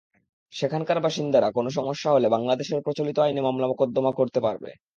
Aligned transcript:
সেখানকার 0.53 0.97
বাসিন্দাদের 0.99 1.55
কোনো 1.57 1.69
সমস্যা 1.71 2.09
হলে 2.11 2.27
বাংলাদেশের 2.29 2.83
প্রচলিত 2.85 3.17
আইনে 3.19 3.41
মামলা-মোকদ্দমা 3.41 4.11
করতে 4.19 4.39
পারবে। 4.41 4.69